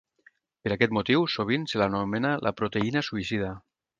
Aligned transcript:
Per 0.67 0.71
aquest 0.75 0.95
motiu, 0.97 1.25
sovint 1.33 1.69
se 1.73 1.81
l'anomena 1.83 2.33
la 2.47 2.55
proteïna 2.63 3.07
suïcida. 3.11 3.55